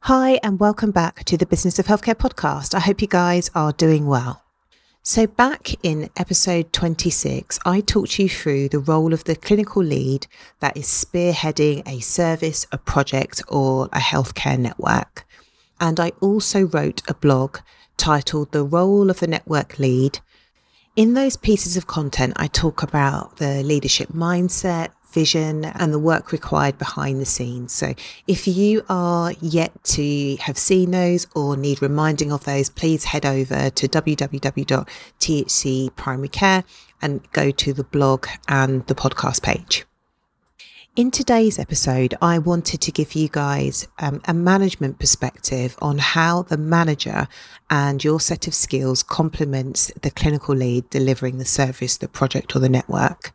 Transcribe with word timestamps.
Hi, 0.00 0.38
and 0.44 0.60
welcome 0.60 0.92
back 0.92 1.24
to 1.24 1.36
the 1.36 1.46
Business 1.46 1.80
of 1.80 1.86
Healthcare 1.86 2.14
podcast. 2.14 2.76
I 2.76 2.78
hope 2.78 3.02
you 3.02 3.08
guys 3.08 3.50
are 3.56 3.72
doing 3.72 4.06
well. 4.06 4.45
So, 5.08 5.28
back 5.28 5.72
in 5.84 6.10
episode 6.16 6.72
26, 6.72 7.60
I 7.64 7.80
talked 7.80 8.18
you 8.18 8.28
through 8.28 8.70
the 8.70 8.80
role 8.80 9.14
of 9.14 9.22
the 9.22 9.36
clinical 9.36 9.80
lead 9.80 10.26
that 10.58 10.76
is 10.76 10.86
spearheading 10.86 11.86
a 11.86 12.00
service, 12.00 12.66
a 12.72 12.78
project, 12.78 13.40
or 13.46 13.84
a 13.92 14.00
healthcare 14.00 14.58
network. 14.58 15.24
And 15.80 16.00
I 16.00 16.10
also 16.20 16.64
wrote 16.66 17.02
a 17.06 17.14
blog 17.14 17.58
titled 17.96 18.50
The 18.50 18.64
Role 18.64 19.08
of 19.08 19.20
the 19.20 19.28
Network 19.28 19.78
Lead. 19.78 20.18
In 20.96 21.14
those 21.14 21.36
pieces 21.36 21.76
of 21.76 21.86
content, 21.86 22.32
I 22.34 22.48
talk 22.48 22.82
about 22.82 23.36
the 23.36 23.62
leadership 23.62 24.08
mindset, 24.08 24.88
vision 25.16 25.64
and 25.64 25.92
the 25.94 25.98
work 25.98 26.30
required 26.30 26.76
behind 26.76 27.22
the 27.22 27.24
scenes. 27.24 27.72
So 27.72 27.94
if 28.26 28.46
you 28.46 28.84
are 28.90 29.32
yet 29.40 29.72
to 29.96 30.36
have 30.40 30.58
seen 30.58 30.90
those 30.90 31.26
or 31.34 31.56
need 31.56 31.80
reminding 31.80 32.32
of 32.32 32.44
those, 32.44 32.68
please 32.68 33.04
head 33.04 33.24
over 33.24 33.70
to 33.70 33.88
www.thcprimarycare 33.88 36.64
and 37.00 37.32
go 37.32 37.50
to 37.50 37.72
the 37.72 37.84
blog 37.84 38.26
and 38.46 38.86
the 38.88 38.94
podcast 38.94 39.42
page. 39.42 39.86
In 40.96 41.10
today's 41.10 41.58
episode, 41.58 42.14
I 42.20 42.38
wanted 42.38 42.82
to 42.82 42.92
give 42.92 43.14
you 43.14 43.28
guys 43.28 43.88
um, 43.98 44.20
a 44.26 44.34
management 44.34 44.98
perspective 44.98 45.78
on 45.80 45.96
how 45.98 46.42
the 46.42 46.58
manager 46.58 47.26
and 47.70 48.04
your 48.04 48.20
set 48.20 48.46
of 48.46 48.52
skills 48.54 49.02
complements 49.02 49.90
the 50.02 50.10
clinical 50.10 50.54
lead 50.54 50.90
delivering 50.90 51.38
the 51.38 51.46
service, 51.46 51.96
the 51.96 52.08
project, 52.08 52.54
or 52.54 52.60
the 52.60 52.68
network 52.68 53.32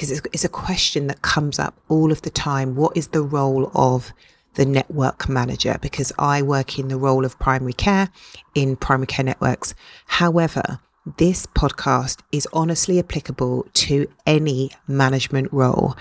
because 0.00 0.12
it's, 0.12 0.26
it's 0.32 0.44
a 0.46 0.48
question 0.48 1.08
that 1.08 1.20
comes 1.20 1.58
up 1.58 1.78
all 1.90 2.10
of 2.10 2.22
the 2.22 2.30
time. 2.30 2.74
What 2.74 2.96
is 2.96 3.08
the 3.08 3.20
role 3.20 3.70
of 3.74 4.14
the 4.54 4.64
network 4.64 5.28
manager? 5.28 5.76
Because 5.82 6.10
I 6.18 6.40
work 6.40 6.78
in 6.78 6.88
the 6.88 6.96
role 6.96 7.26
of 7.26 7.38
primary 7.38 7.74
care 7.74 8.08
in 8.54 8.76
primary 8.76 9.08
care 9.08 9.26
networks. 9.26 9.74
However, 10.06 10.80
this 11.18 11.44
podcast 11.44 12.20
is 12.32 12.48
honestly 12.54 12.98
applicable 12.98 13.66
to 13.74 14.10
any 14.24 14.70
management 14.88 15.52
role. 15.52 15.94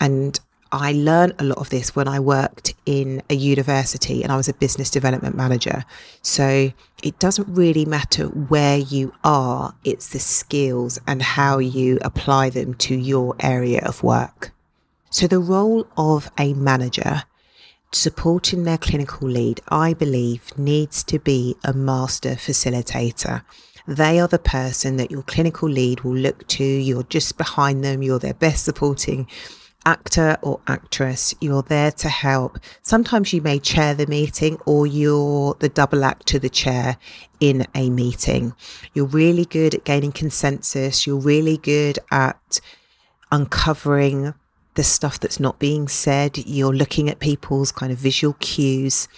And 0.00 0.38
I 0.72 0.92
learned 0.92 1.34
a 1.38 1.44
lot 1.44 1.58
of 1.58 1.68
this 1.68 1.94
when 1.94 2.08
I 2.08 2.18
worked 2.18 2.74
in 2.86 3.22
a 3.28 3.34
university 3.34 4.22
and 4.22 4.32
I 4.32 4.36
was 4.36 4.48
a 4.48 4.54
business 4.54 4.90
development 4.90 5.36
manager. 5.36 5.84
So 6.22 6.72
it 7.02 7.18
doesn't 7.18 7.54
really 7.54 7.84
matter 7.84 8.24
where 8.24 8.78
you 8.78 9.12
are, 9.22 9.74
it's 9.84 10.08
the 10.08 10.18
skills 10.18 10.98
and 11.06 11.20
how 11.20 11.58
you 11.58 11.98
apply 12.00 12.48
them 12.48 12.72
to 12.74 12.94
your 12.94 13.36
area 13.38 13.82
of 13.84 14.02
work. 14.02 14.52
So 15.10 15.26
the 15.26 15.40
role 15.40 15.86
of 15.98 16.30
a 16.38 16.54
manager 16.54 17.24
supporting 17.92 18.64
their 18.64 18.78
clinical 18.78 19.28
lead, 19.28 19.60
I 19.68 19.92
believe, 19.92 20.56
needs 20.56 21.04
to 21.04 21.18
be 21.18 21.54
a 21.62 21.74
master 21.74 22.30
facilitator. 22.30 23.44
They 23.86 24.18
are 24.18 24.28
the 24.28 24.38
person 24.38 24.96
that 24.96 25.10
your 25.10 25.22
clinical 25.22 25.68
lead 25.68 26.00
will 26.00 26.16
look 26.16 26.46
to. 26.48 26.64
You're 26.64 27.02
just 27.02 27.36
behind 27.36 27.84
them. 27.84 28.02
You're 28.02 28.18
their 28.18 28.32
best 28.32 28.64
supporting 28.64 29.28
actor 29.84 30.38
or 30.42 30.60
actress, 30.66 31.34
you're 31.40 31.62
there 31.62 31.90
to 31.92 32.08
help. 32.08 32.58
Sometimes 32.82 33.32
you 33.32 33.42
may 33.42 33.58
chair 33.58 33.94
the 33.94 34.06
meeting 34.06 34.58
or 34.66 34.86
you're 34.86 35.54
the 35.60 35.68
double 35.68 36.04
act 36.04 36.26
to 36.26 36.38
the 36.38 36.48
chair 36.48 36.96
in 37.40 37.66
a 37.74 37.90
meeting. 37.90 38.54
You're 38.94 39.06
really 39.06 39.44
good 39.44 39.74
at 39.74 39.84
gaining 39.84 40.12
consensus. 40.12 41.06
You're 41.06 41.20
really 41.20 41.56
good 41.56 41.98
at 42.10 42.60
uncovering 43.30 44.34
the 44.74 44.84
stuff 44.84 45.20
that's 45.20 45.40
not 45.40 45.58
being 45.58 45.88
said. 45.88 46.38
You're 46.38 46.74
looking 46.74 47.10
at 47.10 47.18
people's 47.18 47.72
kind 47.72 47.92
of 47.92 47.98
visual 47.98 48.34
cues 48.40 49.08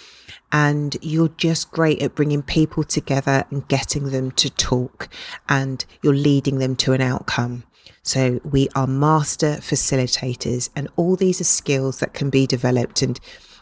and 0.51 0.95
you're 1.01 1.29
just 1.29 1.71
great 1.71 2.01
at 2.01 2.15
bringing 2.15 2.41
people 2.41 2.83
together 2.83 3.45
and 3.51 3.67
getting 3.67 4.11
them 4.11 4.31
to 4.31 4.49
talk 4.49 5.09
and 5.49 5.85
you're 6.01 6.13
leading 6.13 6.59
them 6.59 6.75
to 6.77 6.93
an 6.93 7.01
outcome. 7.01 7.63
So 8.05 8.39
we 8.43 8.69
are 8.75 8.85
master 8.85 9.57
facilitators, 9.61 10.69
and 10.75 10.87
all 10.95 11.15
these 11.15 11.41
are 11.41 11.45
skills 11.45 11.99
that 11.99 12.13
can 12.13 12.29
be 12.29 12.45
developed. 12.45 13.01
And 13.01 13.19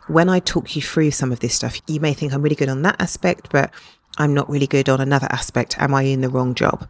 when 0.08 0.28
I 0.28 0.40
talk 0.40 0.76
you 0.76 0.81
through 0.81 1.12
some 1.12 1.31
of 1.31 1.40
this 1.40 1.56
stuff, 1.56 1.80
you 1.88 2.02
may 2.02 2.14
think 2.14 2.34
I'm 2.34 2.42
really 2.42 2.58
good 2.58 2.68
on 2.68 2.82
that 2.82 3.02
aspect, 3.02 3.48
but 3.52 3.74
I'm 4.18 4.34
not 4.34 4.50
really 4.50 4.68
good 4.68 4.90
on 4.90 5.00
another 5.00 5.28
aspect. 5.30 5.80
Am 5.80 5.96
I 5.96 6.03
in 6.03 6.20
the 6.20 6.30
wrong 6.30 6.56
job? 6.56 6.90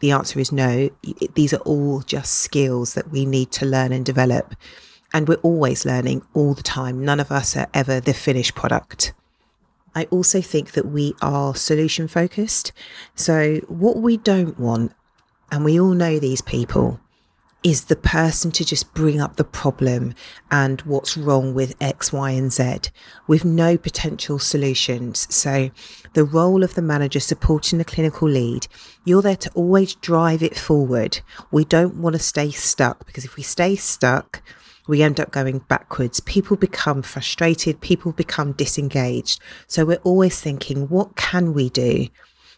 The 0.00 0.10
answer 0.10 0.38
is 0.38 0.52
no. 0.52 0.90
These 1.34 1.54
are 1.54 1.60
all 1.60 2.02
just 2.02 2.34
skills 2.34 2.92
that 2.94 3.10
we 3.10 3.24
need 3.24 3.50
to 3.52 3.64
learn 3.64 3.92
and 3.92 4.04
develop. 4.04 4.54
And 5.14 5.26
we're 5.26 5.36
always 5.36 5.86
learning 5.86 6.20
all 6.34 6.52
the 6.52 6.62
time. 6.62 7.02
None 7.02 7.18
of 7.18 7.32
us 7.32 7.56
are 7.56 7.68
ever 7.72 8.00
the 8.00 8.12
finished 8.12 8.54
product. 8.54 9.14
I 9.94 10.04
also 10.10 10.42
think 10.42 10.72
that 10.72 10.86
we 10.86 11.14
are 11.22 11.54
solution 11.54 12.08
focused. 12.08 12.72
So, 13.14 13.56
what 13.68 13.96
we 13.96 14.18
don't 14.18 14.60
want 14.60 14.92
and 15.50 15.64
we 15.64 15.80
all 15.80 15.94
know 15.94 16.18
these 16.18 16.42
people, 16.42 17.00
is 17.62 17.84
the 17.84 17.96
person 17.96 18.50
to 18.50 18.64
just 18.64 18.94
bring 18.94 19.20
up 19.20 19.36
the 19.36 19.44
problem 19.44 20.14
and 20.50 20.80
what's 20.82 21.16
wrong 21.16 21.52
with 21.52 21.76
X, 21.80 22.12
Y, 22.12 22.30
and 22.30 22.52
Z 22.52 22.90
with 23.26 23.44
no 23.44 23.76
potential 23.76 24.38
solutions. 24.38 25.32
So, 25.34 25.70
the 26.14 26.24
role 26.24 26.62
of 26.62 26.74
the 26.74 26.82
manager 26.82 27.20
supporting 27.20 27.78
the 27.78 27.84
clinical 27.84 28.28
lead, 28.28 28.66
you're 29.04 29.22
there 29.22 29.36
to 29.36 29.50
always 29.50 29.94
drive 29.94 30.42
it 30.42 30.56
forward. 30.56 31.20
We 31.50 31.64
don't 31.64 31.96
want 31.96 32.14
to 32.14 32.22
stay 32.22 32.50
stuck 32.50 33.06
because 33.06 33.24
if 33.24 33.36
we 33.36 33.42
stay 33.42 33.76
stuck, 33.76 34.42
we 34.88 35.02
end 35.02 35.20
up 35.20 35.30
going 35.30 35.58
backwards. 35.60 36.20
People 36.20 36.56
become 36.56 37.02
frustrated, 37.02 37.80
people 37.80 38.12
become 38.12 38.52
disengaged. 38.52 39.40
So, 39.66 39.84
we're 39.84 39.96
always 39.96 40.40
thinking, 40.40 40.88
what 40.88 41.16
can 41.16 41.52
we 41.52 41.68
do? 41.68 42.06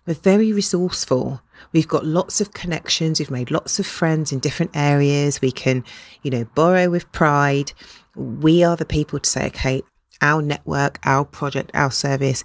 We're 0.07 0.15
very 0.15 0.53
resourceful. 0.53 1.43
We've 1.73 1.89
got 1.89 2.05
lots 2.05 2.41
of 2.41 2.53
connections. 2.53 3.19
We've 3.19 3.31
made 3.31 3.51
lots 3.51 3.79
of 3.79 3.87
friends 3.87 4.33
in 4.33 4.39
different 4.39 4.73
areas. 4.75 5.41
We 5.41 5.53
can, 5.53 5.85
you 6.23 6.31
know, 6.31 6.45
borrow 6.55 6.91
with 6.91 7.11
pride. 7.13 7.73
We 8.17 8.63
are 8.65 8.77
the 8.77 8.85
people 8.85 9.21
to 9.21 9.29
say, 9.29 9.47
okay, 9.47 9.83
our 10.21 10.43
network, 10.43 10.99
our 11.05 11.25
project, 11.25 11.71
our 11.75 11.91
service 11.91 12.45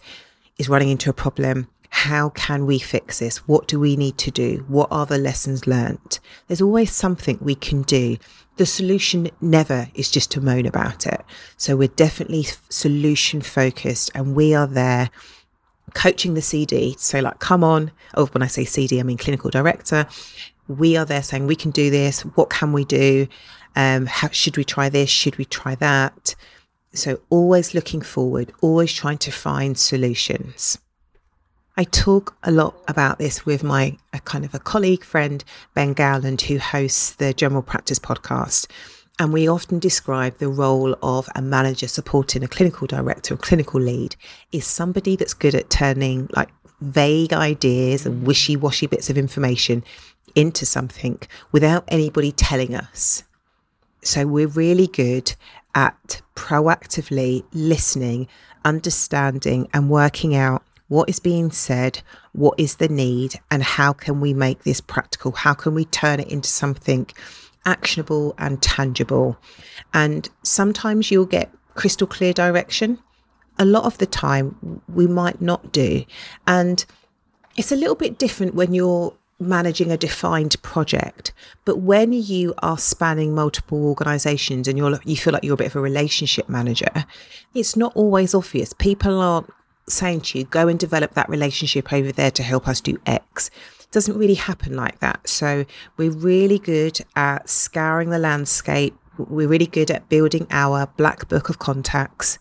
is 0.58 0.70
running 0.70 0.90
into 0.90 1.10
a 1.10 1.14
problem. 1.14 1.68
How 1.90 2.30
can 2.30 2.66
we 2.66 2.80
fix 2.80 3.20
this? 3.20 3.48
What 3.48 3.68
do 3.68 3.80
we 3.80 3.96
need 3.96 4.18
to 4.20 4.32
do? 4.32 4.66
What 4.68 4.90
are 4.92 5.06
the 5.06 5.18
lessons 5.18 5.68
learnt? 5.68 6.20
There's 6.48 6.62
always 6.62 6.92
something 6.92 7.38
we 7.40 7.56
can 7.56 7.84
do. 7.84 8.18
The 8.58 8.66
solution 8.66 9.30
never 9.40 9.88
is 9.94 10.12
just 10.12 10.32
to 10.32 10.42
moan 10.42 10.66
about 10.66 11.06
it. 11.06 11.22
So 11.56 11.76
we're 11.76 11.88
definitely 11.90 12.46
solution 12.70 13.42
focused 13.42 14.12
and 14.14 14.36
we 14.36 14.54
are 14.54 14.68
there 14.68 15.10
coaching 15.94 16.34
the 16.34 16.42
CD 16.42 16.96
So, 16.98 17.20
like, 17.20 17.40
come 17.40 17.64
on. 17.64 17.92
Oh, 18.16 18.28
when 18.28 18.42
I 18.42 18.48
say 18.48 18.66
CD, 18.66 19.00
I 19.00 19.04
mean 19.04 19.18
clinical 19.18 19.50
director. 19.50 20.08
We 20.68 20.98
are 20.98 21.06
there 21.06 21.24
saying, 21.24 21.48
we 21.48 21.56
can 21.56 21.72
do 21.72 21.90
this. 21.90 22.22
What 22.22 22.50
can 22.50 22.74
we 22.74 22.84
do? 22.86 23.28
Um, 23.76 24.06
how, 24.06 24.30
should 24.30 24.58
we 24.58 24.64
try 24.64 24.90
this? 24.90 25.10
Should 25.10 25.38
we 25.38 25.46
try 25.46 25.76
that? 25.76 26.36
So, 26.94 27.20
always 27.30 27.74
looking 27.74 28.02
forward, 28.02 28.52
always 28.62 28.92
trying 28.92 29.20
to 29.20 29.32
find 29.32 29.78
solutions. 29.78 30.78
I 31.80 31.84
talk 31.84 32.36
a 32.42 32.52
lot 32.52 32.76
about 32.88 33.20
this 33.20 33.46
with 33.46 33.64
my 33.64 33.98
kind 34.26 34.44
of 34.44 34.56
a 34.56 34.60
colleague 34.60 35.04
friend, 35.04 35.44
Ben 35.76 35.94
Gowland, 35.94 36.42
who 36.42 36.58
hosts 36.58 37.12
the 37.12 37.34
General 37.34 37.62
Practice 37.62 38.00
podcast. 38.00 38.66
And 39.20 39.34
we 39.34 39.48
often 39.48 39.80
describe 39.80 40.38
the 40.38 40.50
role 40.50 40.96
of 41.02 41.28
a 41.34 41.42
manager 41.42 41.88
supporting 41.88 42.44
a 42.44 42.48
clinical 42.48 42.86
director 42.86 43.34
or 43.34 43.38
clinical 43.38 43.82
lead 43.82 44.16
is 44.52 44.68
somebody 44.68 45.16
that's 45.16 45.34
good 45.34 45.56
at 45.56 45.70
turning 45.70 46.30
like 46.34 46.50
vague 46.82 47.34
ideas 47.34 48.06
and 48.06 48.28
wishy 48.28 48.56
washy 48.56 48.86
bits 48.86 49.10
of 49.10 49.18
information 49.18 49.84
into 50.36 50.66
something 50.66 51.20
without 51.52 51.84
anybody 51.88 52.32
telling 52.32 52.76
us. 52.76 53.24
So 54.04 54.28
we're 54.28 54.48
really 54.48 54.86
good 54.86 55.34
at 55.74 56.22
proactively 56.36 57.44
listening, 57.52 58.28
understanding, 58.64 59.68
and 59.74 59.90
working 59.90 60.36
out 60.36 60.64
what 60.88 61.10
is 61.10 61.20
being 61.20 61.52
said, 61.52 62.02
what 62.34 62.58
is 62.60 62.76
the 62.76 62.88
need, 62.88 63.40
and 63.52 63.64
how 63.64 63.94
can 63.94 64.22
we 64.22 64.34
make 64.34 64.64
this 64.64 64.80
practical? 64.80 65.32
How 65.32 65.54
can 65.54 65.74
we 65.74 65.86
turn 65.86 66.20
it 66.20 66.30
into 66.30 66.48
something 66.48 67.08
actionable 67.68 68.34
and 68.40 68.62
tangible? 68.62 69.38
And 69.94 70.28
sometimes 70.42 71.12
you'll 71.12 71.26
get 71.26 71.52
crystal 71.76 72.08
clear 72.08 72.34
direction. 72.34 72.98
A 73.60 73.66
lot 73.66 73.86
of 73.86 73.98
the 74.00 74.08
time, 74.08 74.82
we 74.88 75.06
might 75.06 75.42
not 75.42 75.72
do. 75.72 76.06
And 76.48 76.84
it's 77.56 77.72
a 77.72 77.76
little 77.76 77.96
bit 77.96 78.18
different 78.18 78.56
when 78.56 78.74
you're 78.74 79.14
managing 79.40 79.92
a 79.92 79.98
defined 79.98 80.60
project 80.64 81.32
but 81.64 81.78
when 81.78 82.12
you 82.12 82.56
are 82.64 82.76
spanning 82.76 83.36
multiple 83.36 83.86
organizations 83.86 84.68
and 84.68 84.80
you're 84.80 85.00
you 85.06 85.16
feel 85.16 85.32
like 85.32 85.44
you're 85.44 85.54
a 85.54 85.58
bit 85.58 85.68
of 85.68 85.76
a 85.76 85.80
relationship 85.80 86.50
manager 86.50 87.06
it's 87.54 87.76
not 87.76 87.96
always 87.96 88.34
obvious 88.34 88.74
people 88.74 89.22
aren't 89.22 89.48
saying 89.90 90.22
to 90.22 90.40
you, 90.40 90.46
go 90.46 90.68
and 90.68 90.78
develop 90.80 91.14
that 91.14 91.30
relationship 91.30 91.92
over 91.92 92.12
there 92.12 92.32
to 92.32 92.44
help 92.44 92.68
us 92.68 92.82
do 92.82 92.98
X. 93.06 93.50
Doesn't 93.92 94.18
really 94.18 94.36
happen 94.36 94.76
like 94.76 95.00
that. 95.00 95.28
So 95.28 95.66
we're 95.96 96.12
really 96.12 96.60
good 96.60 97.00
at 97.16 97.50
scouring 97.50 98.10
the 98.10 98.20
landscape. 98.20 98.96
We're 99.18 99.48
really 99.48 99.68
good 99.68 99.90
at 99.90 100.10
building 100.10 100.48
our 100.52 100.88
black 100.98 101.28
book 101.30 101.50
of 101.50 101.60
contacts 101.60 102.38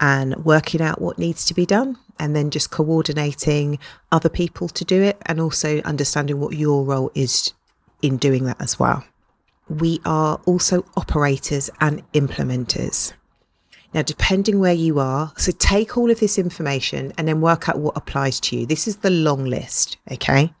and 0.00 0.36
working 0.44 0.80
out 0.80 1.00
what 1.00 1.18
needs 1.18 1.44
to 1.46 1.54
be 1.54 1.66
done 1.66 1.98
and 2.18 2.34
then 2.34 2.50
just 2.50 2.70
coordinating 2.70 3.78
other 4.12 4.28
people 4.28 4.68
to 4.68 4.84
do 4.84 5.02
it 5.02 5.20
and 5.26 5.40
also 5.40 5.80
understanding 5.82 6.40
what 6.40 6.56
your 6.56 6.84
role 6.84 7.10
is 7.14 7.52
in 8.02 8.16
doing 8.16 8.44
that 8.44 8.60
as 8.60 8.78
well. 8.78 9.04
We 9.68 10.00
are 10.04 10.40
also 10.46 10.84
operators 10.96 11.70
and 11.80 12.02
implementers. 12.12 13.12
Now, 13.94 14.02
depending 14.02 14.58
where 14.58 14.74
you 14.74 14.98
are, 14.98 15.32
so 15.36 15.52
take 15.52 15.96
all 15.96 16.10
of 16.10 16.20
this 16.20 16.38
information 16.38 17.12
and 17.16 17.28
then 17.28 17.40
work 17.40 17.68
out 17.68 17.78
what 17.78 17.96
applies 17.96 18.40
to 18.40 18.56
you. 18.56 18.66
This 18.66 18.88
is 18.88 18.96
the 18.96 19.10
long 19.10 19.44
list, 19.44 19.96
okay? 20.10 20.52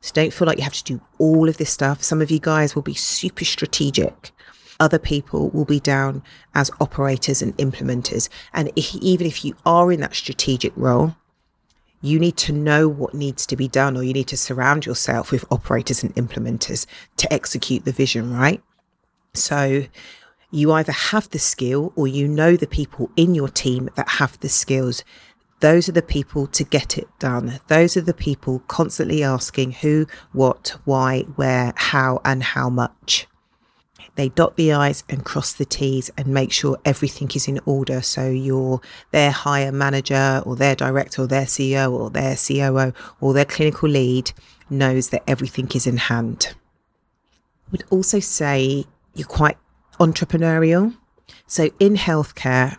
So 0.00 0.12
don't 0.14 0.32
feel 0.32 0.46
like 0.46 0.58
you 0.58 0.64
have 0.64 0.72
to 0.74 0.84
do 0.84 1.00
all 1.18 1.48
of 1.48 1.56
this 1.56 1.70
stuff. 1.70 2.02
Some 2.02 2.20
of 2.20 2.30
you 2.30 2.38
guys 2.38 2.74
will 2.74 2.82
be 2.82 2.94
super 2.94 3.44
strategic. 3.44 4.30
Other 4.78 4.98
people 4.98 5.48
will 5.50 5.64
be 5.64 5.80
down 5.80 6.22
as 6.54 6.70
operators 6.80 7.42
and 7.42 7.56
implementers. 7.56 8.28
And 8.52 8.70
if, 8.76 8.94
even 8.96 9.26
if 9.26 9.44
you 9.44 9.56
are 9.64 9.90
in 9.90 10.00
that 10.00 10.14
strategic 10.14 10.72
role, 10.76 11.16
you 12.02 12.18
need 12.18 12.36
to 12.36 12.52
know 12.52 12.88
what 12.88 13.14
needs 13.14 13.46
to 13.46 13.56
be 13.56 13.68
done, 13.68 13.96
or 13.96 14.02
you 14.02 14.12
need 14.12 14.28
to 14.28 14.36
surround 14.36 14.84
yourself 14.84 15.32
with 15.32 15.50
operators 15.50 16.02
and 16.02 16.14
implementers 16.14 16.86
to 17.16 17.32
execute 17.32 17.84
the 17.84 17.92
vision, 17.92 18.36
right? 18.36 18.62
So, 19.34 19.86
you 20.50 20.72
either 20.72 20.92
have 20.92 21.28
the 21.30 21.38
skill 21.38 21.92
or 21.96 22.06
you 22.06 22.28
know 22.28 22.56
the 22.56 22.66
people 22.66 23.10
in 23.16 23.34
your 23.34 23.48
team 23.48 23.90
that 23.96 24.08
have 24.08 24.38
the 24.40 24.48
skills. 24.48 25.04
Those 25.60 25.88
are 25.88 25.92
the 25.92 26.02
people 26.02 26.46
to 26.48 26.64
get 26.64 26.98
it 26.98 27.08
done. 27.18 27.60
Those 27.68 27.96
are 27.96 28.02
the 28.02 28.14
people 28.14 28.60
constantly 28.68 29.22
asking 29.22 29.72
who, 29.72 30.06
what, 30.32 30.76
why, 30.84 31.22
where, 31.36 31.72
how, 31.76 32.20
and 32.24 32.42
how 32.42 32.68
much. 32.68 33.26
They 34.16 34.30
dot 34.30 34.56
the 34.56 34.72
I's 34.72 35.04
and 35.08 35.24
cross 35.24 35.52
the 35.52 35.66
T's 35.66 36.10
and 36.16 36.28
make 36.28 36.50
sure 36.50 36.78
everything 36.84 37.30
is 37.34 37.48
in 37.48 37.60
order. 37.66 38.00
So 38.00 38.28
your 38.28 38.80
their 39.12 39.30
higher 39.30 39.70
manager 39.70 40.42
or 40.44 40.56
their 40.56 40.74
director 40.74 41.22
or 41.22 41.26
their 41.26 41.44
CEO 41.44 41.92
or 41.92 42.10
their 42.10 42.34
COO 42.34 42.94
or 43.20 43.34
their 43.34 43.44
clinical 43.44 43.88
lead 43.88 44.32
knows 44.70 45.10
that 45.10 45.22
everything 45.26 45.68
is 45.74 45.86
in 45.86 45.98
hand. 45.98 46.54
I 47.66 47.70
would 47.72 47.84
also 47.90 48.18
say 48.20 48.86
you're 49.14 49.28
quite 49.28 49.58
entrepreneurial. 50.00 50.96
So 51.46 51.70
in 51.78 51.96
healthcare, 51.96 52.78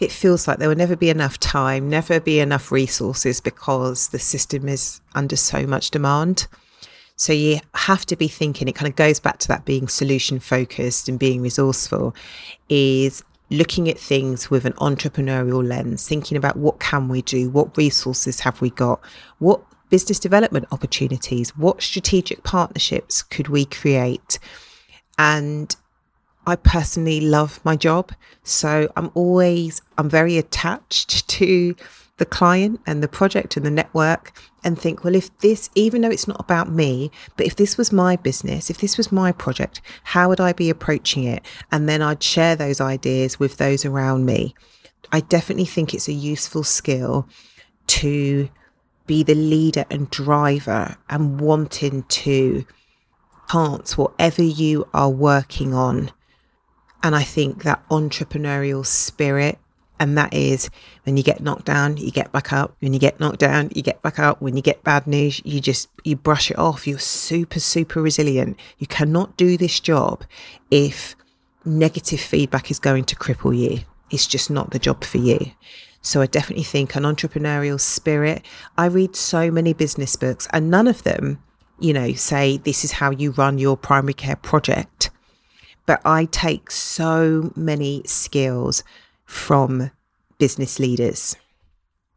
it 0.00 0.12
feels 0.12 0.46
like 0.46 0.58
there 0.58 0.68
will 0.68 0.76
never 0.76 0.96
be 0.96 1.10
enough 1.10 1.38
time, 1.38 1.88
never 1.88 2.20
be 2.20 2.40
enough 2.40 2.70
resources 2.70 3.40
because 3.40 4.08
the 4.08 4.18
system 4.18 4.68
is 4.68 5.00
under 5.14 5.36
so 5.36 5.66
much 5.66 5.90
demand. 5.90 6.46
So 7.16 7.32
you 7.32 7.58
have 7.74 8.06
to 8.06 8.16
be 8.16 8.28
thinking, 8.28 8.68
it 8.68 8.76
kind 8.76 8.88
of 8.88 8.94
goes 8.94 9.18
back 9.18 9.38
to 9.40 9.48
that 9.48 9.64
being 9.64 9.88
solution 9.88 10.38
focused 10.38 11.08
and 11.08 11.18
being 11.18 11.42
resourceful, 11.42 12.14
is 12.68 13.24
looking 13.50 13.88
at 13.88 13.98
things 13.98 14.50
with 14.50 14.64
an 14.64 14.74
entrepreneurial 14.74 15.66
lens, 15.66 16.06
thinking 16.06 16.36
about 16.36 16.56
what 16.56 16.78
can 16.78 17.08
we 17.08 17.22
do, 17.22 17.50
what 17.50 17.76
resources 17.76 18.40
have 18.40 18.60
we 18.60 18.70
got, 18.70 19.00
what 19.38 19.60
business 19.90 20.20
development 20.20 20.66
opportunities, 20.70 21.56
what 21.56 21.82
strategic 21.82 22.44
partnerships 22.44 23.22
could 23.22 23.48
we 23.48 23.64
create, 23.64 24.38
and 25.18 25.74
I 26.48 26.56
personally 26.56 27.20
love 27.20 27.60
my 27.62 27.76
job. 27.76 28.10
So 28.42 28.90
I'm 28.96 29.10
always, 29.14 29.82
I'm 29.98 30.08
very 30.08 30.38
attached 30.38 31.28
to 31.38 31.76
the 32.16 32.24
client 32.24 32.80
and 32.86 33.02
the 33.02 33.06
project 33.06 33.56
and 33.56 33.64
the 33.66 33.70
network 33.70 34.32
and 34.64 34.78
think, 34.78 35.04
well, 35.04 35.14
if 35.14 35.36
this, 35.38 35.68
even 35.74 36.00
though 36.00 36.10
it's 36.10 36.26
not 36.26 36.40
about 36.40 36.70
me, 36.70 37.10
but 37.36 37.46
if 37.46 37.56
this 37.56 37.76
was 37.76 37.92
my 37.92 38.16
business, 38.16 38.70
if 38.70 38.78
this 38.78 38.96
was 38.96 39.12
my 39.12 39.30
project, 39.30 39.82
how 40.02 40.28
would 40.30 40.40
I 40.40 40.52
be 40.54 40.70
approaching 40.70 41.24
it? 41.24 41.44
And 41.70 41.86
then 41.88 42.00
I'd 42.00 42.22
share 42.22 42.56
those 42.56 42.80
ideas 42.80 43.38
with 43.38 43.58
those 43.58 43.84
around 43.84 44.24
me. 44.24 44.54
I 45.12 45.20
definitely 45.20 45.66
think 45.66 45.92
it's 45.92 46.08
a 46.08 46.12
useful 46.12 46.64
skill 46.64 47.28
to 47.88 48.48
be 49.06 49.22
the 49.22 49.34
leader 49.34 49.84
and 49.90 50.10
driver 50.10 50.96
and 51.10 51.40
wanting 51.40 52.04
to 52.04 52.64
enhance 53.50 53.96
whatever 53.96 54.42
you 54.42 54.88
are 54.94 55.10
working 55.10 55.72
on 55.74 56.10
and 57.02 57.14
I 57.14 57.22
think 57.22 57.62
that 57.62 57.86
entrepreneurial 57.88 58.84
spirit, 58.84 59.58
and 60.00 60.16
that 60.16 60.32
is 60.32 60.70
when 61.04 61.16
you 61.16 61.22
get 61.22 61.40
knocked 61.40 61.64
down, 61.64 61.96
you 61.96 62.10
get 62.10 62.30
back 62.32 62.52
up. 62.52 62.76
When 62.80 62.92
you 62.92 63.00
get 63.00 63.18
knocked 63.18 63.40
down, 63.40 63.70
you 63.74 63.82
get 63.82 64.00
back 64.02 64.18
up. 64.18 64.40
When 64.40 64.56
you 64.56 64.62
get 64.62 64.84
bad 64.84 65.06
news, 65.06 65.40
you 65.44 65.60
just 65.60 65.88
you 66.04 66.16
brush 66.16 66.50
it 66.50 66.58
off. 66.58 66.86
You're 66.86 66.98
super, 66.98 67.60
super 67.60 68.00
resilient. 68.00 68.58
You 68.78 68.86
cannot 68.86 69.36
do 69.36 69.56
this 69.56 69.80
job 69.80 70.24
if 70.70 71.16
negative 71.64 72.20
feedback 72.20 72.70
is 72.70 72.78
going 72.78 73.04
to 73.04 73.16
cripple 73.16 73.56
you. 73.56 73.80
It's 74.10 74.26
just 74.26 74.50
not 74.50 74.70
the 74.70 74.78
job 74.78 75.04
for 75.04 75.18
you. 75.18 75.52
So 76.00 76.20
I 76.20 76.26
definitely 76.26 76.64
think 76.64 76.94
an 76.94 77.02
entrepreneurial 77.02 77.80
spirit. 77.80 78.44
I 78.76 78.86
read 78.86 79.16
so 79.16 79.50
many 79.50 79.72
business 79.72 80.16
books 80.16 80.46
and 80.52 80.70
none 80.70 80.86
of 80.86 81.02
them, 81.02 81.42
you 81.78 81.92
know, 81.92 82.12
say 82.12 82.56
this 82.56 82.84
is 82.84 82.92
how 82.92 83.10
you 83.10 83.32
run 83.32 83.58
your 83.58 83.76
primary 83.76 84.14
care 84.14 84.36
project 84.36 85.07
but 85.88 86.02
I 86.04 86.26
take 86.26 86.70
so 86.70 87.50
many 87.56 88.02
skills 88.04 88.84
from 89.24 89.90
business 90.36 90.78
leaders. 90.78 91.34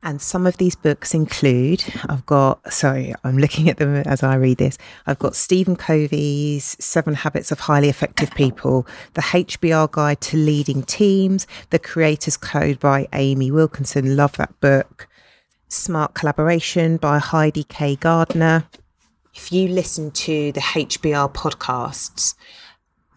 And 0.03 0.21
some 0.21 0.45
of 0.45 0.57
these 0.57 0.75
books 0.75 1.13
include 1.13 1.85
I've 2.09 2.25
got, 2.25 2.73
sorry, 2.73 3.15
I'm 3.23 3.37
looking 3.37 3.69
at 3.69 3.77
them 3.77 3.95
as 3.95 4.23
I 4.23 4.35
read 4.35 4.57
this. 4.57 4.77
I've 5.07 5.19
got 5.19 5.37
Stephen 5.37 5.77
Covey's 5.77 6.75
Seven 6.83 7.13
Habits 7.13 7.49
of 7.49 7.61
Highly 7.61 7.87
Effective 7.87 8.31
People, 8.31 8.85
The 9.13 9.21
HBR 9.21 9.89
Guide 9.89 10.19
to 10.19 10.35
Leading 10.35 10.83
Teams, 10.83 11.47
The 11.69 11.79
Creator's 11.79 12.35
Code 12.35 12.77
by 12.77 13.07
Amy 13.13 13.51
Wilkinson. 13.51 14.17
Love 14.17 14.33
that 14.33 14.59
book. 14.59 15.07
Smart 15.69 16.13
Collaboration 16.13 16.97
by 16.97 17.19
Heidi 17.19 17.63
K. 17.63 17.95
Gardner. 17.95 18.67
If 19.33 19.53
you 19.53 19.69
listen 19.69 20.11
to 20.11 20.51
the 20.51 20.59
HBR 20.59 21.33
podcasts, 21.33 22.35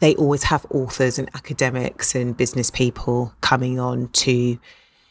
they 0.04 0.14
always 0.16 0.42
have 0.42 0.66
authors 0.68 1.18
and 1.18 1.30
academics 1.34 2.14
and 2.14 2.36
business 2.36 2.70
people 2.70 3.32
coming 3.40 3.80
on 3.80 4.06
to 4.08 4.58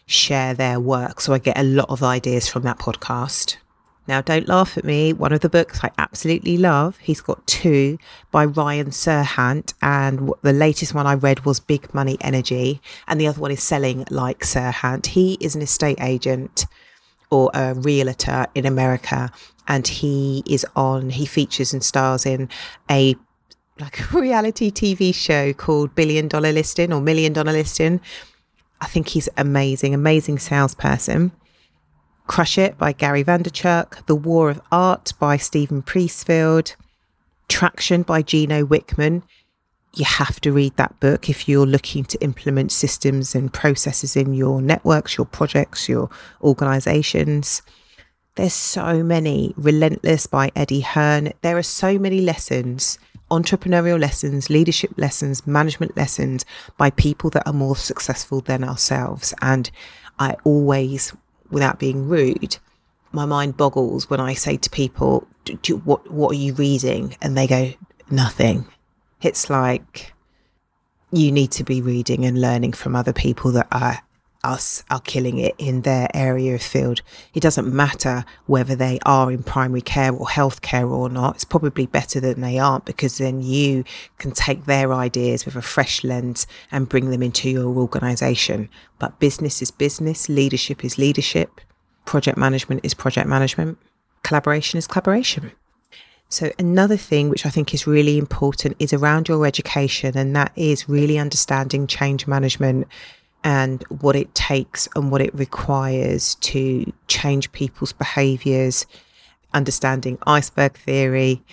share 0.05 0.53
their 0.53 0.79
work. 0.79 1.19
So 1.19 1.33
I 1.33 1.39
get 1.39 1.57
a 1.57 1.63
lot 1.63 1.89
of 1.89 2.03
ideas 2.03 2.47
from 2.47 2.61
that 2.61 2.77
podcast. 2.77 3.57
Now, 4.07 4.21
don't 4.21 4.47
laugh 4.47 4.77
at 4.77 4.83
me. 4.83 5.11
One 5.11 5.33
of 5.33 5.39
the 5.39 5.49
books 5.49 5.79
I 5.83 5.89
absolutely 5.97 6.57
love, 6.57 6.99
he's 6.99 7.21
got 7.21 7.47
two 7.47 7.97
by 8.29 8.45
Ryan 8.45 8.91
Serhant. 8.91 9.73
And 9.81 10.31
the 10.43 10.53
latest 10.53 10.93
one 10.93 11.07
I 11.07 11.15
read 11.15 11.43
was 11.43 11.59
Big 11.59 11.91
Money 11.95 12.19
Energy. 12.21 12.79
And 13.07 13.19
the 13.19 13.25
other 13.25 13.41
one 13.41 13.49
is 13.49 13.63
Selling 13.63 14.05
Like 14.11 14.41
Serhant. 14.41 15.07
He 15.07 15.39
is 15.41 15.55
an 15.55 15.63
estate 15.63 16.01
agent 16.01 16.67
or 17.31 17.49
a 17.55 17.73
realtor 17.73 18.45
in 18.53 18.67
America. 18.67 19.31
And 19.67 19.87
he 19.87 20.43
is 20.47 20.67
on, 20.75 21.09
he 21.09 21.25
features 21.25 21.73
and 21.73 21.83
stars 21.83 22.27
in 22.27 22.47
a 22.91 23.15
like 23.83 24.13
a 24.13 24.17
reality 24.17 24.71
TV 24.71 25.13
show 25.13 25.51
called 25.51 25.93
Billion 25.93 26.29
Dollar 26.29 26.53
Listing 26.53 26.93
or 26.93 27.01
Million 27.01 27.33
Dollar 27.33 27.51
Listing. 27.51 27.99
I 28.79 28.85
think 28.85 29.09
he's 29.09 29.27
amazing, 29.35 29.93
amazing 29.93 30.39
salesperson. 30.39 31.31
Crush 32.25 32.57
It 32.57 32.77
by 32.77 32.93
Gary 32.93 33.25
Vaynerchuk, 33.25 34.05
The 34.05 34.15
War 34.15 34.49
of 34.49 34.61
Art 34.71 35.11
by 35.19 35.35
Steven 35.35 35.81
Pressfield, 35.81 36.75
Traction 37.49 38.03
by 38.03 38.21
Gino 38.21 38.65
Wickman. 38.65 39.23
You 39.95 40.05
have 40.05 40.39
to 40.41 40.53
read 40.53 40.77
that 40.77 40.97
book 41.01 41.29
if 41.29 41.49
you're 41.49 41.65
looking 41.65 42.05
to 42.05 42.23
implement 42.23 42.71
systems 42.71 43.35
and 43.35 43.51
processes 43.51 44.15
in 44.15 44.33
your 44.33 44.61
networks, 44.61 45.17
your 45.17 45.25
projects, 45.25 45.89
your 45.89 46.09
organizations. 46.41 47.61
There's 48.35 48.53
so 48.53 49.03
many. 49.03 49.53
Relentless 49.57 50.25
by 50.25 50.51
Eddie 50.55 50.81
Hearn. 50.81 51.33
There 51.41 51.57
are 51.57 51.63
so 51.63 51.99
many 51.99 52.21
lessons, 52.21 52.97
entrepreneurial 53.39 53.99
lessons, 53.99 54.49
leadership 54.49 54.91
lessons, 54.97 55.45
management 55.47 55.97
lessons 55.97 56.45
by 56.77 56.89
people 56.91 57.29
that 57.31 57.47
are 57.47 57.53
more 57.53 57.75
successful 57.75 58.41
than 58.41 58.63
ourselves. 58.63 59.33
And 59.41 59.69
I 60.19 60.35
always, 60.43 61.13
without 61.49 61.79
being 61.79 62.07
rude, 62.07 62.57
my 63.11 63.25
mind 63.25 63.57
boggles 63.57 64.09
when 64.09 64.19
I 64.19 64.33
say 64.33 64.57
to 64.57 64.69
people, 64.69 65.27
"What 65.83 66.11
what 66.11 66.31
are 66.31 66.43
you 66.45 66.53
reading?" 66.53 67.15
and 67.21 67.35
they 67.35 67.47
go, 67.47 67.73
"Nothing." 68.09 68.65
It's 69.21 69.49
like 69.49 70.13
you 71.11 71.31
need 71.31 71.51
to 71.51 71.63
be 71.63 71.81
reading 71.81 72.25
and 72.25 72.41
learning 72.41 72.73
from 72.73 72.95
other 72.95 73.13
people 73.13 73.51
that 73.51 73.67
are 73.71 74.02
us 74.43 74.83
are 74.89 74.99
killing 75.01 75.37
it 75.37 75.55
in 75.57 75.81
their 75.81 76.07
area 76.13 76.55
of 76.55 76.61
field. 76.61 77.01
It 77.33 77.39
doesn't 77.39 77.73
matter 77.73 78.25
whether 78.45 78.75
they 78.75 78.99
are 79.05 79.31
in 79.31 79.43
primary 79.43 79.81
care 79.81 80.11
or 80.11 80.27
healthcare 80.27 80.89
or 80.89 81.09
not. 81.09 81.35
It's 81.35 81.45
probably 81.45 81.85
better 81.85 82.19
than 82.19 82.41
they 82.41 82.59
aren't 82.59 82.85
because 82.85 83.17
then 83.17 83.41
you 83.41 83.83
can 84.17 84.31
take 84.31 84.65
their 84.65 84.93
ideas 84.93 85.45
with 85.45 85.55
a 85.55 85.61
fresh 85.61 86.03
lens 86.03 86.45
and 86.71 86.89
bring 86.89 87.09
them 87.09 87.23
into 87.23 87.49
your 87.49 87.75
organization. 87.75 88.69
But 88.99 89.19
business 89.19 89.61
is 89.61 89.71
business, 89.71 90.29
leadership 90.29 90.83
is 90.83 90.97
leadership, 90.97 91.61
project 92.05 92.37
management 92.37 92.81
is 92.83 92.93
project 92.93 93.27
management, 93.27 93.77
collaboration 94.23 94.77
is 94.77 94.87
collaboration. 94.87 95.51
So, 96.29 96.51
another 96.57 96.97
thing 96.97 97.29
which 97.29 97.45
I 97.45 97.49
think 97.49 97.75
is 97.75 97.85
really 97.85 98.17
important 98.17 98.75
is 98.79 98.91
around 98.91 99.27
your 99.27 99.45
education, 99.45 100.17
and 100.17 100.35
that 100.35 100.51
is 100.55 100.89
really 100.89 101.19
understanding 101.19 101.85
change 101.85 102.25
management 102.25 102.87
and 103.43 103.83
what 103.89 104.15
it 104.15 104.33
takes 104.33 104.87
and 104.95 105.11
what 105.11 105.21
it 105.21 105.33
requires 105.35 106.35
to 106.35 106.91
change 107.07 107.51
people's 107.51 107.93
behaviors, 107.93 108.85
understanding 109.53 110.17
iceberg 110.25 110.77
theory, 110.77 111.43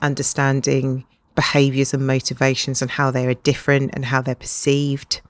understanding 0.00 1.04
behaviors 1.34 1.92
and 1.92 2.06
motivations 2.06 2.80
and 2.80 2.90
how 2.90 3.10
they 3.10 3.26
are 3.26 3.34
different 3.34 3.90
and 3.92 4.06
how 4.06 4.22
they're 4.22 4.34
perceived, 4.34 5.20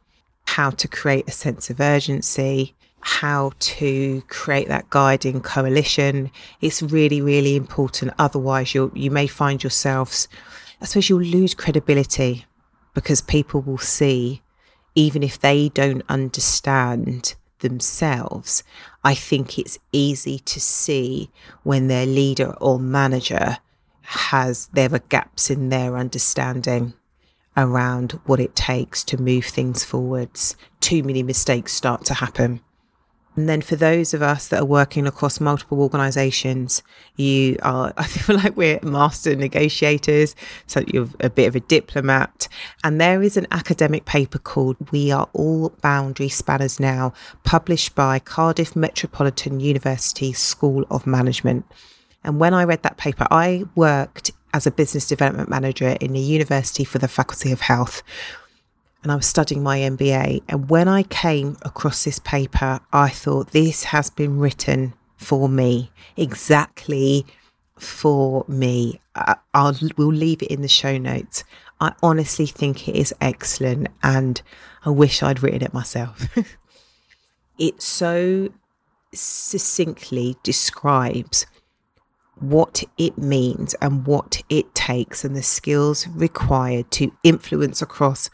how 0.46 0.70
to 0.70 0.86
create 0.86 1.28
a 1.28 1.32
sense 1.32 1.68
of 1.68 1.80
urgency, 1.80 2.74
how 3.00 3.52
to 3.58 4.22
create 4.28 4.68
that 4.68 4.88
guiding 4.90 5.40
coalition. 5.40 6.30
It's 6.60 6.82
really, 6.82 7.20
really 7.20 7.56
important. 7.56 8.12
Otherwise, 8.18 8.74
you 8.74 8.90
you 8.94 9.10
may 9.10 9.26
find 9.26 9.62
yourselves, 9.62 10.28
I 10.80 10.86
suppose, 10.86 11.08
you'll 11.08 11.20
lose 11.20 11.54
credibility 11.54 12.46
because 12.94 13.20
people 13.20 13.60
will 13.60 13.78
see 13.78 14.42
even 14.96 15.22
if 15.22 15.38
they 15.38 15.68
don't 15.68 16.02
understand 16.08 17.36
themselves, 17.60 18.64
I 19.04 19.14
think 19.14 19.58
it's 19.58 19.78
easy 19.92 20.40
to 20.40 20.60
see 20.60 21.30
when 21.62 21.86
their 21.86 22.06
leader 22.06 22.54
or 22.60 22.80
manager 22.80 23.58
has 24.02 24.68
there 24.72 24.92
are 24.94 25.00
gaps 25.10 25.50
in 25.50 25.68
their 25.68 25.96
understanding 25.96 26.94
around 27.56 28.12
what 28.24 28.40
it 28.40 28.54
takes 28.54 29.04
to 29.04 29.20
move 29.20 29.44
things 29.44 29.84
forwards. 29.84 30.56
Too 30.80 31.02
many 31.02 31.22
mistakes 31.22 31.72
start 31.72 32.04
to 32.06 32.14
happen. 32.14 32.60
And 33.36 33.50
then 33.50 33.60
for 33.60 33.76
those 33.76 34.14
of 34.14 34.22
us 34.22 34.48
that 34.48 34.60
are 34.60 34.66
working 34.66 35.06
across 35.06 35.40
multiple 35.40 35.82
organizations, 35.82 36.82
you 37.16 37.58
are, 37.62 37.92
I 37.98 38.04
feel 38.06 38.36
like 38.36 38.56
we're 38.56 38.80
master 38.82 39.36
negotiators. 39.36 40.34
So 40.66 40.82
you're 40.86 41.08
a 41.20 41.28
bit 41.28 41.46
of 41.46 41.54
a 41.54 41.60
diplomat. 41.60 42.48
And 42.82 43.00
there 43.00 43.22
is 43.22 43.36
an 43.36 43.46
academic 43.50 44.06
paper 44.06 44.38
called 44.38 44.76
We 44.90 45.12
Are 45.12 45.28
All 45.34 45.68
Boundary 45.82 46.30
Spanners 46.30 46.80
Now, 46.80 47.12
published 47.44 47.94
by 47.94 48.18
Cardiff 48.18 48.74
Metropolitan 48.74 49.60
University 49.60 50.32
School 50.32 50.86
of 50.90 51.06
Management. 51.06 51.66
And 52.24 52.40
when 52.40 52.54
I 52.54 52.64
read 52.64 52.82
that 52.82 52.96
paper, 52.96 53.26
I 53.30 53.64
worked 53.74 54.32
as 54.54 54.66
a 54.66 54.70
business 54.70 55.06
development 55.06 55.50
manager 55.50 55.96
in 56.00 56.16
a 56.16 56.18
university 56.18 56.82
for 56.82 56.98
the 56.98 57.08
Faculty 57.08 57.52
of 57.52 57.60
Health 57.60 58.02
and 59.06 59.12
I 59.12 59.14
was 59.14 59.26
studying 59.26 59.62
my 59.62 59.78
MBA. 59.78 60.42
And 60.48 60.68
when 60.68 60.88
I 60.88 61.04
came 61.04 61.56
across 61.62 62.02
this 62.02 62.18
paper, 62.18 62.80
I 62.92 63.08
thought 63.08 63.52
this 63.52 63.84
has 63.84 64.10
been 64.10 64.40
written 64.40 64.94
for 65.16 65.48
me, 65.48 65.92
exactly 66.16 67.24
for 67.78 68.44
me. 68.48 69.00
I, 69.14 69.36
I'll 69.54 69.78
we'll 69.96 70.08
leave 70.08 70.42
it 70.42 70.50
in 70.50 70.60
the 70.60 70.66
show 70.66 70.98
notes. 70.98 71.44
I 71.80 71.92
honestly 72.02 72.46
think 72.46 72.88
it 72.88 72.96
is 72.96 73.14
excellent, 73.20 73.86
and 74.02 74.42
I 74.84 74.90
wish 74.90 75.22
I'd 75.22 75.40
written 75.40 75.62
it 75.62 75.72
myself. 75.72 76.26
it 77.60 77.80
so 77.80 78.48
succinctly 79.14 80.36
describes 80.42 81.46
what 82.40 82.82
it 82.98 83.16
means 83.16 83.74
and 83.74 84.04
what 84.04 84.42
it 84.48 84.74
takes 84.74 85.24
and 85.24 85.36
the 85.36 85.44
skills 85.44 86.08
required 86.08 86.90
to 86.90 87.12
influence 87.22 87.80
across 87.80 88.30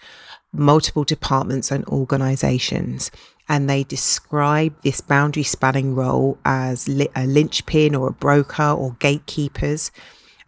multiple 0.53 1.05
departments 1.05 1.71
and 1.71 1.85
organizations. 1.87 3.11
And 3.49 3.69
they 3.69 3.85
describe 3.85 4.75
this 4.83 5.01
boundary 5.01 5.43
spanning 5.43 5.95
role 5.95 6.39
as 6.45 6.89
li- 6.89 7.09
a 7.17 7.27
linchpin 7.27 7.95
or 7.95 8.09
a 8.09 8.13
broker 8.13 8.71
or 8.71 8.97
gatekeepers. 8.99 9.91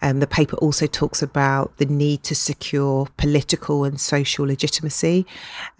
And 0.01 0.21
the 0.21 0.27
paper 0.27 0.57
also 0.59 0.87
talks 0.87 1.23
about 1.23 1.79
the 1.79 1.87
need 1.87 2.23
to 2.25 2.35
secure 2.35 3.09
political 3.17 3.85
and 3.85 4.01
social 4.01 4.47
legitimacy. 4.47 5.27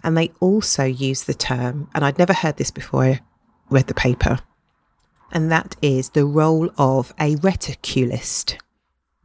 And 0.03 0.17
they 0.17 0.31
also 0.39 0.83
use 0.83 1.23
the 1.23 1.33
term, 1.33 1.89
and 1.93 2.03
I'd 2.03 2.17
never 2.17 2.33
heard 2.33 2.57
this 2.57 2.71
before 2.71 3.03
I 3.03 3.21
read 3.69 3.87
the 3.87 3.93
paper, 3.93 4.39
and 5.31 5.51
that 5.51 5.75
is 5.81 6.09
the 6.09 6.25
role 6.25 6.69
of 6.77 7.13
a 7.19 7.35
reticulist 7.35 8.57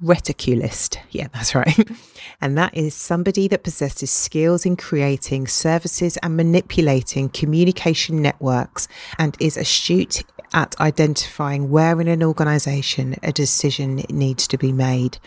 reticulist. 0.02 0.99
Yeah, 1.11 1.28
that's 1.33 1.54
right. 1.54 1.88
and 2.40 2.57
that 2.57 2.76
is 2.76 2.95
somebody 2.95 3.49
that 3.49 3.64
possesses 3.64 4.11
skills 4.11 4.64
in 4.64 4.76
creating 4.76 5.47
services 5.47 6.16
and 6.19 6.37
manipulating 6.37 7.28
communication 7.28 8.23
networks 8.23 8.88
and 9.19 9.37
is 9.40 9.57
astute 9.57 10.25
at 10.52 10.78
identifying 10.80 11.71
where 11.71 12.00
in 12.00 12.09
an 12.09 12.23
organization 12.23 13.16
a 13.23 13.33
decision 13.33 14.02
needs 14.09 14.49
to 14.49 14.59
be 14.59 14.73
made. 14.73 15.19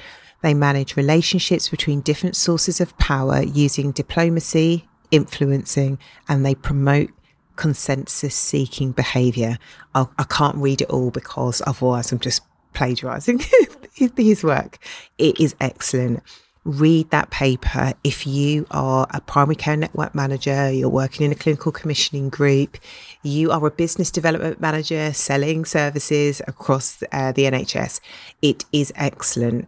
They 0.42 0.54
manage 0.54 0.98
relationships 0.98 1.70
between 1.70 2.02
different 2.02 2.36
sources 2.36 2.82
of 2.82 2.98
power 2.98 3.42
using 3.42 3.92
diplomacy, 3.92 4.90
influencing, 5.10 6.00
and 6.28 6.46
they 6.46 6.56
promote 6.56 7.12
consensus 7.56 8.36
seeking 8.36 8.92
behavior. 8.92 9.58
I'll, 9.96 10.12
I 10.18 10.24
can 10.24 10.48
not 10.48 10.58
read 10.58 10.82
it 10.82 10.90
all 10.90 11.12
because 11.12 11.62
otherwise 11.66 12.12
I'm 12.12 12.20
just 12.20 12.42
plagiarizing 12.74 13.40
his 13.96 14.44
work. 14.44 14.80
It 15.18 15.40
is 15.40 15.56
excellent. 15.60 16.22
Read 16.66 17.10
that 17.10 17.30
paper. 17.30 17.94
If 18.04 18.26
you 18.26 18.66
are 18.72 19.06
a 19.12 19.20
primary 19.20 19.56
care 19.56 19.76
network 19.76 20.16
manager, 20.16 20.72
you're 20.72 20.88
working 20.88 21.26
in 21.26 21.32
a 21.32 21.36
clinical 21.36 21.74
commissioning 21.74 22.30
group, 22.30 22.78
you 23.22 23.52
are 23.52 23.66
a 23.66 23.72
business 23.72 24.10
development 24.10 24.62
manager 24.62 25.12
selling 25.12 25.66
services 25.66 26.42
across 26.48 27.04
uh, 27.12 27.34
the 27.34 27.44
NHS, 27.44 28.00
it 28.42 28.64
is 28.72 28.94
excellent. 28.96 29.68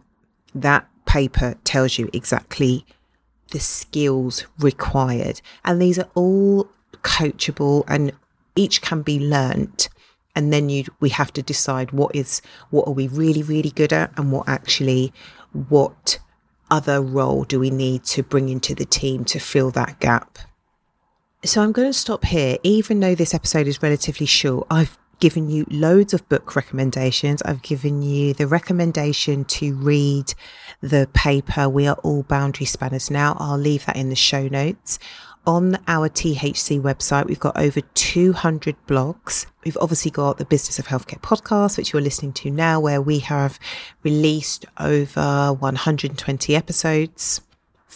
That 0.54 0.88
paper 1.04 1.56
tells 1.64 1.98
you 1.98 2.08
exactly 2.14 2.86
the 3.50 3.60
skills 3.60 4.46
required. 4.58 5.40
And 5.64 5.80
these 5.80 5.98
are 5.98 6.08
all 6.14 6.68
coachable 7.02 7.84
and 7.88 8.12
each 8.56 8.82
can 8.82 9.02
be 9.02 9.20
learnt 9.20 9.88
and 10.36 10.52
then 10.52 10.68
you 10.68 10.84
we 11.00 11.08
have 11.08 11.32
to 11.32 11.42
decide 11.42 11.90
what 11.90 12.14
is 12.14 12.42
what 12.70 12.86
are 12.86 12.92
we 12.92 13.08
really 13.08 13.42
really 13.42 13.70
good 13.70 13.92
at 13.92 14.16
and 14.16 14.30
what 14.30 14.48
actually 14.48 15.12
what 15.68 16.20
other 16.70 17.00
role 17.00 17.44
do 17.44 17.58
we 17.58 17.70
need 17.70 18.04
to 18.04 18.22
bring 18.22 18.48
into 18.48 18.74
the 18.74 18.84
team 18.84 19.24
to 19.24 19.38
fill 19.38 19.70
that 19.70 19.98
gap. 19.98 20.38
So 21.44 21.62
i'm 21.62 21.72
going 21.72 21.88
to 21.88 21.98
stop 21.98 22.24
here. 22.24 22.58
Even 22.62 23.00
though 23.00 23.14
this 23.14 23.34
episode 23.34 23.66
is 23.66 23.82
relatively 23.82 24.26
short 24.26 24.66
i've 24.70 24.98
given 25.18 25.48
you 25.48 25.64
loads 25.70 26.12
of 26.12 26.28
book 26.28 26.54
recommendations. 26.54 27.40
I've 27.42 27.62
given 27.62 28.02
you 28.02 28.34
the 28.34 28.46
recommendation 28.46 29.46
to 29.46 29.74
read 29.74 30.34
the 30.82 31.08
paper 31.14 31.70
we 31.70 31.86
are 31.86 31.96
all 32.02 32.22
boundary 32.22 32.66
spanners. 32.66 33.10
Now 33.10 33.36
i'll 33.40 33.58
leave 33.58 33.86
that 33.86 33.96
in 33.96 34.10
the 34.10 34.16
show 34.16 34.46
notes 34.48 34.98
on 35.46 35.78
our 35.86 36.08
THC 36.08 36.80
website, 36.80 37.26
we've 37.26 37.40
got 37.40 37.56
over 37.56 37.80
200 37.80 38.76
blogs. 38.86 39.46
We've 39.64 39.78
obviously 39.80 40.10
got 40.10 40.38
the 40.38 40.44
Business 40.44 40.78
of 40.78 40.88
Healthcare 40.88 41.20
podcast, 41.20 41.78
which 41.78 41.92
you're 41.92 42.02
listening 42.02 42.32
to 42.34 42.50
now, 42.50 42.80
where 42.80 43.00
we 43.00 43.20
have 43.20 43.58
released 44.02 44.66
over 44.78 45.52
120 45.58 46.56
episodes. 46.56 47.40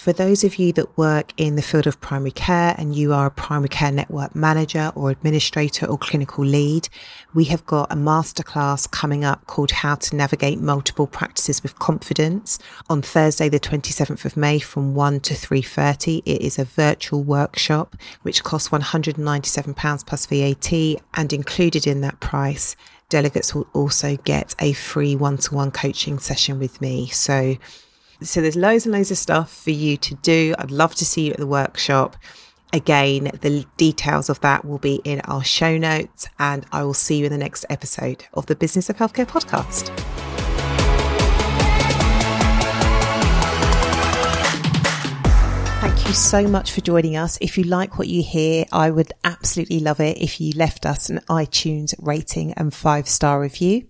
For 0.00 0.14
those 0.14 0.44
of 0.44 0.56
you 0.56 0.72
that 0.72 0.96
work 0.96 1.34
in 1.36 1.56
the 1.56 1.62
field 1.62 1.86
of 1.86 2.00
primary 2.00 2.30
care 2.30 2.74
and 2.78 2.96
you 2.96 3.12
are 3.12 3.26
a 3.26 3.30
primary 3.30 3.68
care 3.68 3.92
network 3.92 4.34
manager 4.34 4.90
or 4.94 5.10
administrator 5.10 5.84
or 5.84 5.98
clinical 5.98 6.42
lead, 6.42 6.88
we 7.34 7.44
have 7.44 7.66
got 7.66 7.92
a 7.92 7.96
masterclass 7.96 8.90
coming 8.90 9.26
up 9.26 9.46
called 9.46 9.72
How 9.72 9.96
to 9.96 10.16
Navigate 10.16 10.58
Multiple 10.58 11.06
Practices 11.06 11.62
with 11.62 11.78
Confidence 11.78 12.58
on 12.88 13.02
Thursday, 13.02 13.50
the 13.50 13.60
27th 13.60 14.24
of 14.24 14.38
May 14.38 14.58
from 14.58 14.94
1 14.94 15.20
to 15.20 15.34
3.30. 15.34 16.22
It 16.24 16.40
is 16.40 16.58
a 16.58 16.64
virtual 16.64 17.22
workshop 17.22 17.94
which 18.22 18.42
costs 18.42 18.70
£197 18.70 20.06
plus 20.06 20.24
VAT 20.24 21.02
and 21.12 21.30
included 21.30 21.86
in 21.86 22.00
that 22.00 22.20
price 22.20 22.74
delegates 23.10 23.54
will 23.54 23.68
also 23.74 24.16
get 24.16 24.54
a 24.60 24.72
free 24.72 25.14
one-to-one 25.14 25.72
coaching 25.72 26.18
session 26.18 26.58
with 26.58 26.80
me. 26.80 27.08
So 27.08 27.58
so 28.22 28.40
there's 28.40 28.56
loads 28.56 28.86
and 28.86 28.94
loads 28.94 29.10
of 29.10 29.18
stuff 29.18 29.52
for 29.52 29.70
you 29.70 29.96
to 29.96 30.14
do. 30.16 30.54
I'd 30.58 30.70
love 30.70 30.94
to 30.96 31.04
see 31.04 31.26
you 31.26 31.32
at 31.32 31.38
the 31.38 31.46
workshop. 31.46 32.16
Again, 32.72 33.30
the 33.40 33.66
details 33.76 34.28
of 34.28 34.40
that 34.40 34.64
will 34.64 34.78
be 34.78 35.00
in 35.04 35.20
our 35.22 35.42
show 35.42 35.76
notes, 35.76 36.28
and 36.38 36.64
I 36.70 36.84
will 36.84 36.94
see 36.94 37.18
you 37.18 37.26
in 37.26 37.32
the 37.32 37.38
next 37.38 37.64
episode 37.68 38.26
of 38.32 38.46
the 38.46 38.54
Business 38.54 38.88
of 38.88 38.96
Healthcare 38.96 39.26
podcast. 39.26 39.90
Thank 45.80 46.06
you 46.06 46.14
so 46.14 46.46
much 46.46 46.72
for 46.72 46.80
joining 46.82 47.16
us. 47.16 47.38
If 47.40 47.58
you 47.58 47.64
like 47.64 47.98
what 47.98 48.06
you 48.06 48.22
hear, 48.22 48.66
I 48.70 48.90
would 48.90 49.12
absolutely 49.24 49.80
love 49.80 49.98
it 49.98 50.18
if 50.18 50.40
you 50.40 50.52
left 50.54 50.86
us 50.86 51.10
an 51.10 51.20
iTunes 51.28 51.94
rating 51.98 52.52
and 52.52 52.72
five 52.72 53.08
star 53.08 53.40
review. 53.40 53.89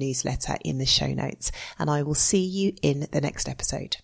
newsletter 0.01 0.57
in 0.65 0.79
the 0.79 0.85
show 0.85 1.13
notes, 1.13 1.51
and 1.79 1.89
I 1.89 2.03
will 2.03 2.15
see 2.15 2.43
you 2.43 2.73
in 2.81 3.07
the 3.11 3.21
next 3.21 3.47
episode. 3.47 3.97